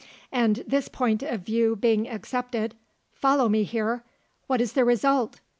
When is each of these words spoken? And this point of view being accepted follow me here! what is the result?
And 0.31 0.63
this 0.65 0.87
point 0.87 1.21
of 1.21 1.41
view 1.41 1.75
being 1.75 2.09
accepted 2.09 2.73
follow 3.13 3.47
me 3.47 3.61
here! 3.61 4.03
what 4.47 4.59
is 4.59 4.73
the 4.73 4.83
result? 4.83 5.41